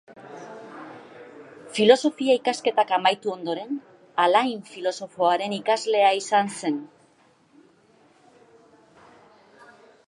[1.79, 3.77] Filosofia-ikasketak amaitu ondoren,
[4.25, 6.81] Alain filosofoaren ikasle izan zen.